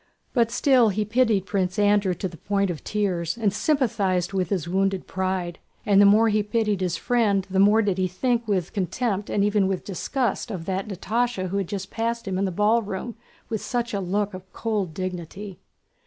But 0.33 0.49
still 0.49 0.89
he 0.89 1.05
pitied 1.05 1.45
Prince 1.45 1.77
Andrew 1.77 2.15
to 2.15 2.27
the 2.27 2.35
point 2.39 2.71
of 2.71 2.83
tears 2.83 3.37
and 3.37 3.53
sympathized 3.53 4.33
with 4.33 4.49
his 4.49 4.67
wounded 4.67 5.05
pride, 5.05 5.59
and 5.85 6.01
the 6.01 6.07
more 6.07 6.29
he 6.29 6.41
pitied 6.41 6.81
his 6.81 6.97
friend 6.97 7.45
the 7.51 7.59
more 7.59 7.83
did 7.83 7.99
he 7.99 8.07
think 8.07 8.47
with 8.47 8.73
contempt 8.73 9.29
and 9.29 9.43
even 9.43 9.67
with 9.67 9.85
disgust 9.85 10.49
of 10.49 10.65
that 10.65 10.87
Natásha 10.87 11.49
who 11.49 11.57
had 11.57 11.67
just 11.67 11.91
passed 11.91 12.27
him 12.27 12.39
in 12.39 12.45
the 12.45 12.51
ballroom 12.51 13.13
with 13.47 13.61
such 13.61 13.93
a 13.93 13.99
look 13.99 14.33
of 14.33 14.51
cold 14.53 14.95
dignity. 14.95 15.59